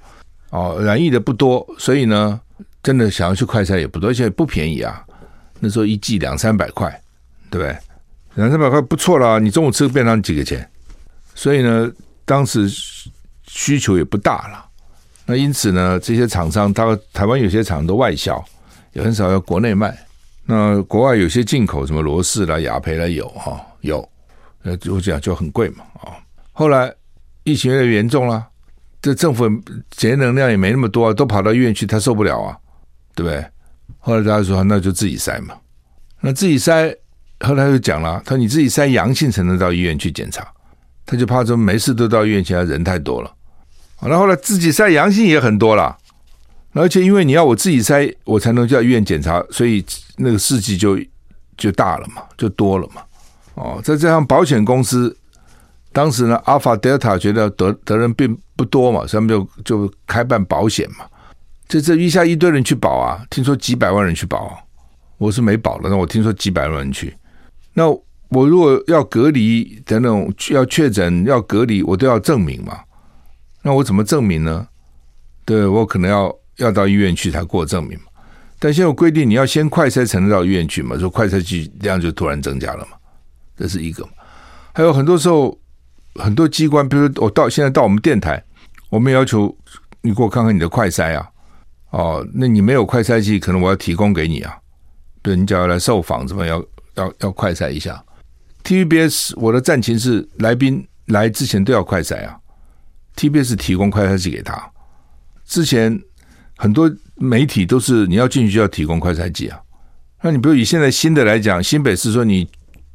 [0.55, 2.41] 哦，染疫的不多，所以呢，
[2.81, 5.05] 真的想要去快筛也不多，而且不便宜啊。
[5.59, 6.89] 那时候一剂两三百块，
[7.51, 7.77] 对不对？
[8.37, 10.65] 两三百块不错了，你中午吃个便当几个钱？
[11.35, 11.91] 所以呢，
[12.25, 12.71] 当时
[13.49, 14.65] 需求也不大了。
[15.27, 18.41] 那因此呢，这些厂商，他台湾有些厂都外销，
[18.93, 19.99] 也很少要国内卖。
[20.47, 24.09] 那国外有些进口，什么罗氏啦、雅培啦有哈有，
[24.63, 26.15] 呃，就这样就很贵嘛啊。
[26.53, 26.95] 后来
[27.43, 28.47] 疫情越来越严重了，
[29.05, 29.47] 这政府
[29.91, 32.57] 节能量也没那么多啊，都跑到医院去，他受不了啊，
[33.15, 33.45] 对不对？
[33.99, 35.55] 后来大家说那就自己筛嘛，
[36.23, 36.91] 那自己筛，
[37.41, 40.51] 后来就讲了，他说你自己筛阳性才能到医院去检查，
[41.05, 43.31] 他就怕说没事都到医院去，人太多了。
[43.97, 45.95] 好了，后来自己筛阳性也很多了，
[46.73, 49.85] 而且因为你要我自己筛，我才能叫医院检查，所以
[50.17, 50.99] 那个试剂就
[51.59, 53.03] 就大了嘛，就多了嘛。
[53.57, 55.15] 哦，再加上保险公司。
[55.95, 61.07] 当时呢，阿尔法、德尔塔觉得得得人并不多嘛，所以他们就就开办保险嘛。
[61.69, 64.59] 这这一下一堆人去保啊，听说几百万人去保。
[65.19, 67.17] 我是没保的，那我听说几百万人去。
[67.73, 67.89] 那
[68.29, 72.81] 我如果要隔离的那种，要确诊要隔离，我都要证明嘛。
[73.63, 74.67] 那我怎么证明呢？
[75.45, 78.07] 对，我可能要要到医院去才过证明嘛。
[78.59, 82.97] 但现在有规定，你要先快筛才能到医院去嘛，说快筛剂量就突然增加了嘛，
[83.57, 84.11] 这是一个嘛。
[84.73, 85.57] 还有很多时候。
[86.15, 88.43] 很多机关，比如我到现在到我们电台，
[88.89, 89.57] 我们要求
[90.03, 91.29] 你给我看看你的快筛啊，
[91.91, 94.57] 哦，那你没有快筛剂，可能我要提供给你啊。
[95.23, 96.63] 比如你只要来受访，怎么要
[96.95, 98.05] 要要快筛一下
[98.63, 102.39] ？TVBS 我的战情是来宾来之前都要快筛啊
[103.17, 104.71] ，TVBS 提供快筛剂给他。
[105.47, 106.01] 之前
[106.57, 109.61] 很多媒体都是你要进去就要提供快筛剂啊。
[110.23, 112.49] 那你比如以现在新的来讲，新北市说你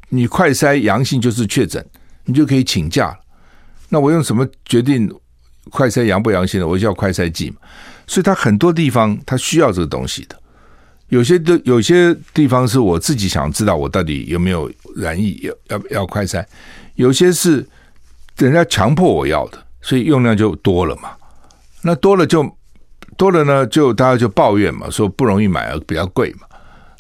[0.10, 1.86] 你快筛阳性就是确诊。
[2.30, 3.18] 你就可以请假了。
[3.90, 5.12] 那我用什么决定
[5.72, 6.68] 快筛阳不阳性的？
[6.68, 7.58] 我就要快筛剂嘛。
[8.06, 10.40] 所以它很多地方它需要这个东西的。
[11.08, 16.46] 有些的有些地方是我自己想知道我到底有没有染疫，要要要快筛。
[16.94, 17.68] 有些是
[18.38, 21.10] 人家强迫我要的，所以用量就多了嘛。
[21.82, 22.48] 那多了就
[23.18, 26.48] 多了呢，就大家就抱怨嘛，说不容易买，比较贵嘛。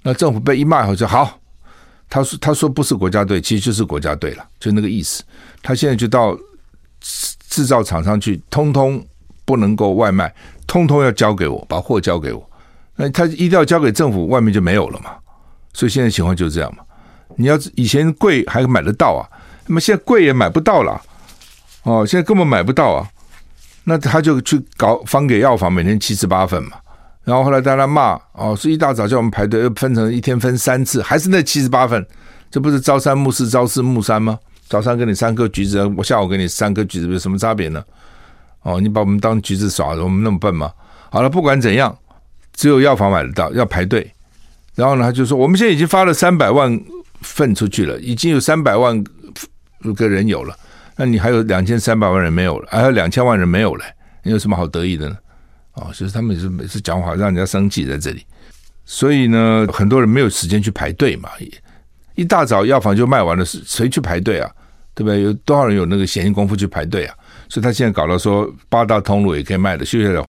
[0.01, 1.38] 那政府被一骂以后就好。
[2.09, 5.23] 他说：“他说不是国家队，其实就是国家队了，就那个意思。
[5.61, 6.35] 他现在就到
[7.49, 9.05] 制造厂商去，通通
[9.45, 10.33] 不能够外卖，
[10.65, 12.49] 通通要交给我，把货交给我。
[12.95, 15.11] 那他一定要交给政府，外面就没有了嘛。
[15.71, 16.83] 所以现在情况就是这样嘛。
[17.35, 19.29] 你要以前贵还买得到啊，
[19.67, 20.99] 那么现在贵也买不到了。
[21.83, 23.07] 哦，现在根本买不到啊。
[23.83, 26.71] 那他就去搞发给药房，每天七十八份嘛。”
[27.23, 32.03] 然后后来大家骂哦，是一大早叫我们排队，又分成一天分三次，还是那七十八份，
[32.49, 34.39] 这不是朝三暮四，朝四暮三吗？
[34.67, 37.83] 早上给你三颗橘子，我下午给你三颗橘子，有什么差别呢？
[38.61, 40.71] 哦，你把我们当橘子耍，我们那么笨吗？
[41.11, 41.95] 好了，不管怎样，
[42.53, 44.11] 只有药房买得到，要排队。
[44.75, 46.79] 然后呢，他就说，我们现在已经发了三百万
[47.21, 49.03] 份出去了，已经有三百万
[49.95, 50.55] 个人有了，
[50.95, 53.83] 那你还有两千三百万人没有了，还有两千万人没有了，
[54.23, 55.17] 你有什么好得意的呢？
[55.79, 58.25] 哦，其实他们也是每次讲话让人家生气在这里，
[58.85, 61.29] 所以呢，很多人没有时间去排队嘛。
[62.15, 64.51] 一大早药房就卖完了，谁去排队啊？
[64.93, 65.21] 对不对？
[65.21, 67.15] 有多少人有那个闲工夫去排队啊？
[67.47, 70.25] 所以他现在搞到说八大通路也可以卖的，谢谢了。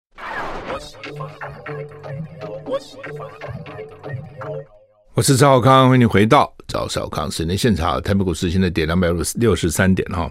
[5.14, 8.00] 我是赵少康，欢迎你回到赵少康时间现场。
[8.02, 10.30] 台北股市现在跌两百六十三点哈。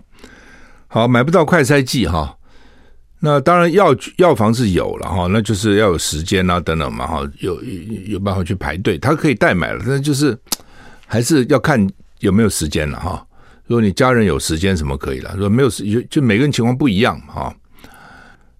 [0.87, 2.36] 好，买不到快筛剂哈。
[3.19, 7.59] 那当然药药房是有了哈，那就是要有时间啊等等嘛哈，有
[8.05, 10.37] 有办法去排队，他可以代买了，但就是
[11.07, 11.83] 还是要看
[12.19, 13.25] 有没有时间了哈。
[13.65, 17.51] 如果你家人有时间，什么可以了；如果没有时间，就每个人情况不一样哈。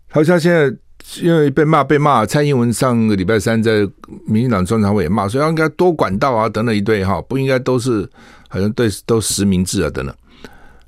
[0.09, 0.75] 好像现在
[1.21, 3.87] 因为被骂被骂，蔡英文上个礼拜三在
[4.25, 8.09] 民进党专常会也骂，说应该多管道啊等等一堆哈，不应该都是
[8.49, 10.15] 好像对都实名制啊等等。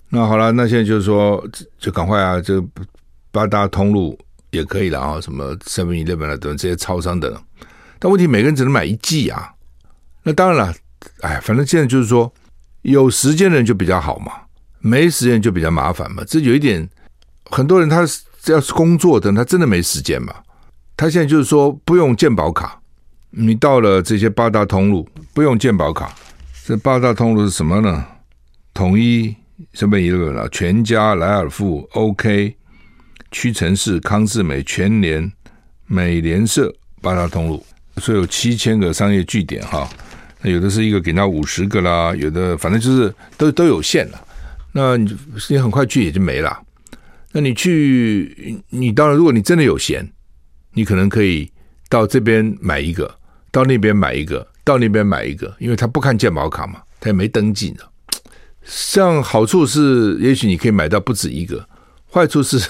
[0.10, 2.68] 那好了，那现在就是说就赶快啊就。
[3.40, 4.20] 八大通路
[4.52, 7.34] 也可以了啊，什么 Seven Eleven 啊等这些超商等，
[7.98, 9.54] 但问题每个人只能买一剂啊。
[10.24, 10.76] 那当然了，
[11.22, 12.30] 哎，反正现在就是说，
[12.82, 14.34] 有时间的人就比较好嘛，
[14.80, 16.22] 没时间就比较麻烦嘛。
[16.28, 16.86] 这有一点，
[17.46, 18.06] 很多人他
[18.48, 20.36] 要是工作的，他真的没时间嘛。
[20.98, 22.78] 他现在就是说不用健保卡，
[23.30, 26.14] 你到了这些八大通路不用健保卡。
[26.66, 28.06] 这八大通路是什么呢？
[28.74, 29.34] 统一
[29.74, 32.58] Seven Eleven 啊，全家、莱尔富、OK。
[33.32, 35.32] 屈臣氏、康是美、全联、
[35.86, 37.66] 美联社八大通路，
[37.98, 39.90] 所以有七千个商业据点哈。
[40.42, 44.28] 那有的是一个给到五十个啦，有的反正就是都都有限了。
[44.72, 45.18] 那你
[45.50, 46.58] 你很快去也就没了。
[47.32, 50.10] 那你去，你当然如果你真的有闲，
[50.74, 51.52] 你可能可以
[51.88, 53.14] 到这边买一个，
[53.52, 57.84] 到那边买一个，到那边买一个，因为他不看健保卡嘛，他也没登记呢。
[58.64, 61.68] 像好处是，也许你可以买到不止一个，
[62.12, 62.68] 坏处是。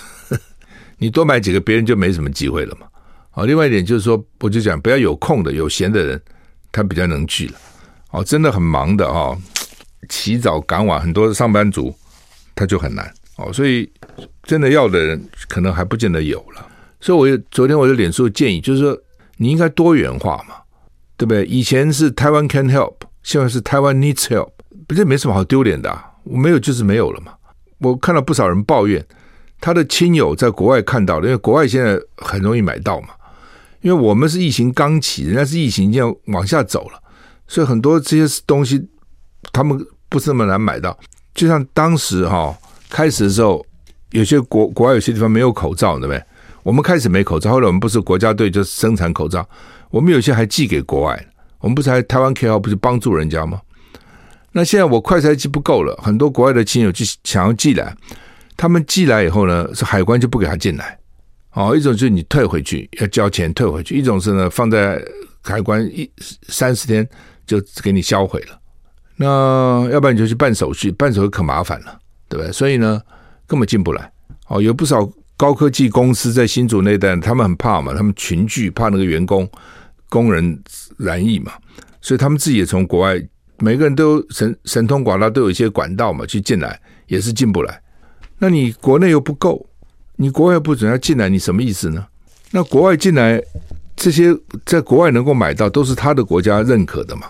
[0.99, 2.85] 你多买几个，别人就没什么机会了嘛。
[3.31, 6.21] 好，另外一点就是说，我就讲不要有空的、有闲的人，
[6.71, 7.53] 他比较能聚了。
[8.11, 9.35] 哦，真的很忙的哦，
[10.09, 11.95] 起早赶晚，很多上班族
[12.53, 13.11] 他就很难。
[13.37, 13.89] 哦，所以
[14.43, 16.67] 真的要的人可能还不见得有了。
[16.99, 18.97] 所以，我昨天我就脸书建议就是说，
[19.37, 20.55] 你应该多元化嘛，
[21.15, 21.45] 对不对？
[21.45, 24.49] 以前是台湾 can help，现在是台湾 needs help，
[24.85, 26.05] 不这没什么好丢脸的啊。
[26.23, 27.33] 我没有就是没有了嘛。
[27.77, 29.05] 我看到不少人抱怨，
[29.61, 33.09] 他的亲友在国外看到了，因为国外现在很容易买到嘛。
[33.81, 37.01] 因为我们是疫情刚起，人家是疫情已经往下走了，
[37.47, 38.85] 所以很多这些东西
[39.53, 39.79] 他们
[40.09, 40.97] 不是那么难买到。
[41.33, 42.57] 就像当时哈、哦、
[42.89, 43.65] 开始的时候，
[44.11, 46.21] 有些国国外有些地方没有口罩，对不对？
[46.63, 49.47] 我们开始没口罩，后来我们不是国家队就生产口罩，
[49.89, 51.27] 我们有些还寄给国外，
[51.59, 53.61] 我们不是还台湾 K 号不是帮助人家吗？
[54.51, 57.95] 那现在我快筛机不够了，很多国外的亲友就想要寄来，
[58.59, 60.99] 他们寄来以后呢，是海关就不给他进来。
[61.53, 65.01] 哦，一种就是你退回去要交钱退回去，一种是呢放在
[65.41, 66.11] 海关一
[66.49, 67.07] 三十天
[67.47, 68.59] 就给你销毁了。
[69.15, 71.97] 那要不然你就去办手续，办手续可麻烦了，
[72.27, 72.51] 对不对？
[72.51, 73.01] 所以呢
[73.47, 74.11] 根本进不来。
[74.49, 79.49] 哦，有不少高科技公司在新竹那一带，他们很怕嘛，他们群聚怕那个员工
[80.09, 80.61] 工人
[80.97, 81.53] 染疫嘛，
[82.01, 83.17] 所以他们自己也从国外
[83.59, 87.81] 每个人都神神通广大，都有一些管道嘛去进来，也是进不来。
[88.39, 89.67] 那你国内又不够。
[90.21, 92.05] 你国外不准要进来，你什么意思呢？
[92.51, 93.41] 那国外进来，
[93.95, 94.35] 这些
[94.65, 97.27] 在国外能够买到，都是他的国家认可的嘛，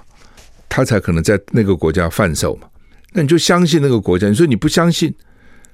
[0.67, 2.67] 他才可能在那个国家贩售嘛。
[3.13, 4.27] 那你就相信那个国家？
[4.27, 5.13] 你说你不相信，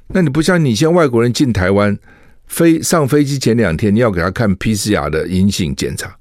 [0.08, 1.98] 那你不像你像外国人进台湾，
[2.48, 6.14] 飞上飞机前两天，你要给他看 PCR 的阴性检查，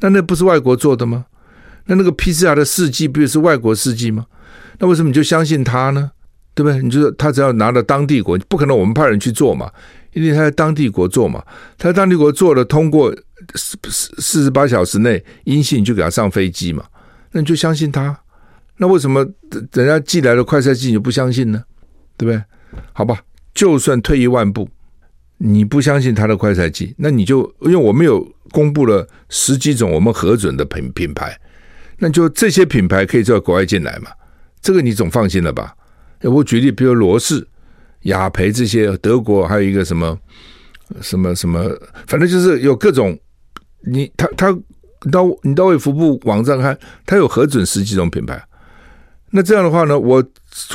[0.00, 1.26] 那那不是外国做的吗？
[1.84, 4.24] 那那个 PCR 的试剂不也是外国试剂吗？
[4.78, 6.12] 那为什么你就相信他呢？
[6.58, 6.82] 对不对？
[6.82, 9.70] 你就他只要拿到当地国，不可能我们派人去做嘛。
[10.12, 11.40] 因为他在当地国做嘛，
[11.76, 13.14] 他在当地国做了，通过
[13.54, 16.84] 四四四十八小时内阴性就给他上飞机嘛，
[17.30, 18.18] 那你就相信他？
[18.76, 19.24] 那为什么
[19.72, 21.62] 人家寄来的快筛剂你就不相信呢？
[22.16, 22.42] 对不对？
[22.92, 23.20] 好吧，
[23.54, 24.68] 就算退一万步，
[25.36, 31.38] 你不相信他的快筛剂，那你就因为我们有公布了十几种我们核准的品品牌，
[31.98, 34.10] 那就这些品牌可以在国外进来嘛？
[34.60, 35.76] 这个你总放心了吧？
[36.22, 37.46] 我举例，比如罗氏。
[38.02, 40.16] 雅培这些，德国还有一个什么
[41.00, 41.68] 什么什么，
[42.06, 43.18] 反正就是有各种。
[43.82, 44.56] 你他他
[45.10, 48.40] 到你到卫福部网站看，他有核准十几种品牌。
[49.30, 50.24] 那这样的话呢，我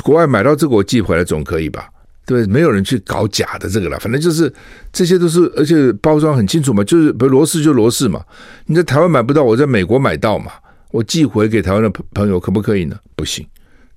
[0.02, 1.88] 国外买到这个，我寄回来总可以吧？
[2.26, 3.98] 对，没有人去搞假的这个了。
[3.98, 4.52] 反正就是
[4.92, 8.22] 这些都是，而且包装很清楚嘛，就是比如罗氏就罗氏嘛。
[8.66, 10.52] 你在台湾买不到，我在美国买到嘛，
[10.90, 12.96] 我寄回给台湾的朋友可不可以呢？
[13.16, 13.44] 不行，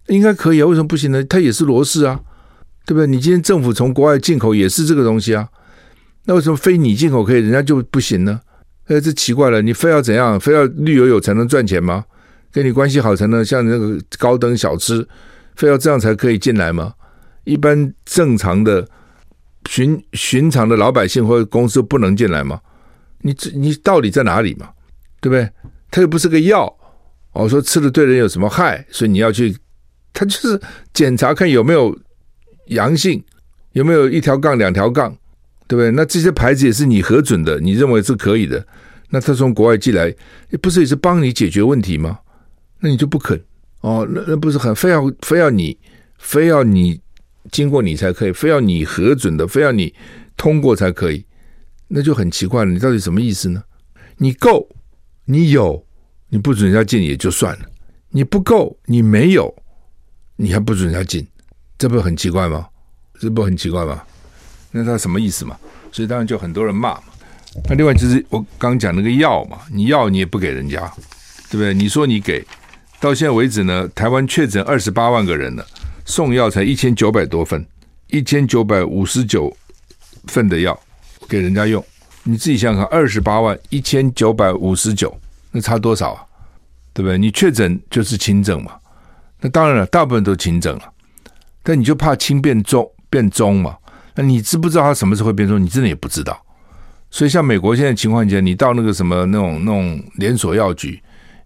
[0.07, 0.65] 应该可以啊？
[0.65, 1.23] 为什么不行呢？
[1.23, 2.21] 它也是罗氏啊。
[2.85, 3.05] 对不对？
[3.05, 5.49] 你今天政府从国外进口也是这个东西啊，
[6.23, 8.39] 那为什么非你进口可以，人家就不行呢？
[8.85, 10.39] 哎，这奇怪了，你非要怎样？
[10.39, 12.05] 非要绿油油才能赚钱吗？
[12.49, 15.05] 跟你关系好才能像那个高登小吃，
[15.57, 16.93] 非要这样才可以进来吗？
[17.43, 18.87] 一般正常的
[19.67, 22.61] 寻寻常的老百姓或者公司不能进来吗？
[23.19, 24.69] 你这你到底在哪里嘛？
[25.19, 25.51] 对不对？
[25.91, 26.73] 它又不是个药，
[27.33, 29.53] 我说吃了对人有什么害，所以你要去，
[30.17, 30.59] 他就是
[30.91, 31.95] 检查看有没有。
[32.67, 33.23] 阳性
[33.71, 35.09] 有没有一条杠两条杠，
[35.69, 35.89] 对不对？
[35.91, 38.67] 那这些牌子也是你核准的，你认为是可以的。
[39.09, 40.13] 那他从国外寄来，
[40.61, 42.19] 不是也是帮你解决问题吗？
[42.81, 43.41] 那你就不肯
[43.79, 44.05] 哦？
[44.11, 45.77] 那那不是很非要非要你
[46.17, 46.99] 非要你
[47.53, 49.93] 经过你才可以，非要你核准的，非要你
[50.35, 51.25] 通过才可以，
[51.87, 52.71] 那就很奇怪了。
[52.71, 53.63] 你到底什么意思呢？
[54.17, 54.67] 你够，
[55.23, 55.85] 你有，
[56.27, 57.65] 你不准人家进也就算了；
[58.09, 59.55] 你不够，你没有，
[60.37, 61.27] 你还不准他进。
[61.77, 62.65] 这不很奇怪吗？
[63.19, 64.01] 这不很奇怪吗？
[64.71, 65.57] 那他什么意思嘛？
[65.91, 67.03] 所以当然就很多人骂嘛。
[67.67, 70.79] 那另外就是我刚讲那个药嘛，你药你也不给人家，
[71.49, 71.73] 对不对？
[71.73, 72.45] 你说你给，
[72.99, 75.65] 到现在为止呢，台湾确诊二十八万个人了，
[76.05, 77.65] 送药才一千九百多份，
[78.07, 79.55] 一千九百五十九
[80.27, 80.79] 份的药
[81.27, 81.83] 给人家用，
[82.23, 85.19] 你自己想想看，二十八万一千九百五十九，
[85.51, 86.23] 那差多少啊？
[86.93, 87.17] 对不对？
[87.17, 88.73] 你确诊就是轻症嘛，
[89.41, 90.93] 那当然了，大部分都轻症了。
[91.63, 93.77] 但你就怕轻变重变重嘛？
[94.15, 95.61] 那你知不知道它什么时候会变重？
[95.61, 96.41] 你真的也不知道。
[97.11, 101.01] 所以像美国现在情况下，你到那个什么那种那种连锁药局，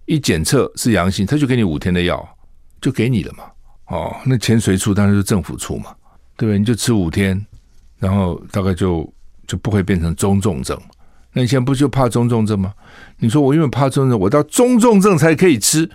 [0.06, 2.28] 一检测是阳性，他就给你五天的药，
[2.80, 3.44] 就给你了嘛。
[3.88, 4.94] 哦，那钱谁出？
[4.94, 5.94] 当然是政府出嘛，
[6.38, 6.60] 对不对？
[6.60, 7.46] 你就吃五天，
[8.00, 9.12] 然后大概就
[9.46, 10.80] 就不会变成中重症。
[11.34, 12.74] 那你现在不就怕中重症吗？
[13.22, 15.90] 你说我因为怕中症，我到中重症才可以吃。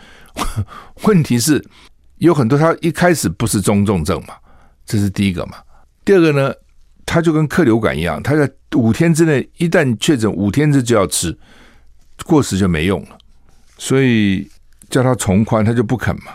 [1.05, 1.63] 问题是。
[2.19, 4.33] 有很多，他一开始不是中重症嘛，
[4.87, 5.59] 这是第一个嘛。
[6.03, 6.51] 第二个呢，
[7.05, 11.37] 他就跟克流感一样，他在五天之内一旦确诊，五天之就要吃，
[12.25, 13.19] 过时就没用了。
[13.77, 14.51] 所以
[14.89, 16.33] 叫他从宽，他就不肯嘛，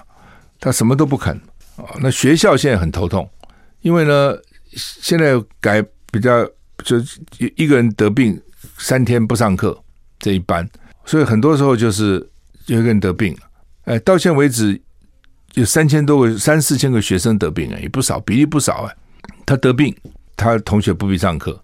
[0.60, 1.36] 他什么都不肯
[1.78, 1.98] 啊。
[2.00, 3.28] 那学校现在很头痛，
[3.82, 4.36] 因为呢，
[4.76, 6.46] 现在改比较
[6.84, 6.98] 就
[7.56, 8.40] 一个人得病
[8.78, 9.76] 三天不上课
[10.20, 10.70] 这一班，
[11.06, 12.26] 所以很多时候就是
[12.68, 13.40] 有一个人得病了，
[13.86, 14.80] 哎，到现在为止
[15.56, 18.92] 有三千多个三四千个学生得病了，也不少，比例不少啊。
[19.46, 19.94] 他得病，
[20.38, 21.60] 他同学不必上课，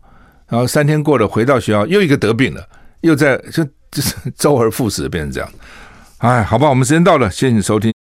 [0.48, 2.68] 然后三天过了回到学校又一个得病了，
[3.02, 5.50] 又在就就是周而复始变成这样。
[6.18, 7.97] 哎，好吧，我们时间到了，谢谢你收听。